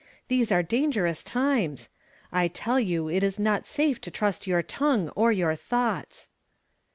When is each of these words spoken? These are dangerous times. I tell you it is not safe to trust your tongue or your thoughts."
These 0.29 0.51
are 0.51 0.63
dangerous 0.63 1.21
times. 1.21 1.89
I 2.31 2.47
tell 2.47 2.79
you 2.79 3.07
it 3.07 3.23
is 3.23 3.37
not 3.37 3.67
safe 3.67 4.01
to 4.01 4.09
trust 4.09 4.47
your 4.47 4.63
tongue 4.63 5.09
or 5.09 5.31
your 5.31 5.55
thoughts." 5.55 6.31